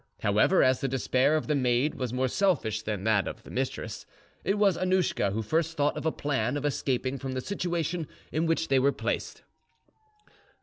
[0.21, 4.07] However, as the despair of the maid was more selfish than that of her mistress,
[4.43, 8.47] it was Annouschka who first thought of a plan of escaping from the situation in
[8.47, 9.43] which they were placed.